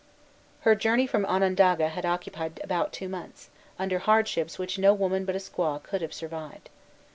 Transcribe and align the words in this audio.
Her 0.61 0.73
journey 0.73 1.05
from 1.05 1.27
Onondaga 1.27 1.89
had 1.89 2.07
occupied 2.07 2.59
about 2.63 2.91
two 2.91 3.07
months, 3.07 3.51
under 3.77 3.99
hardships 3.99 4.57
which 4.57 4.79
no 4.79 4.95
woman 4.95 5.25
but 5.25 5.35
a 5.35 5.37
squaw 5.37 5.77
could 5.83 6.01
have 6.01 6.11
survived. 6.11 6.71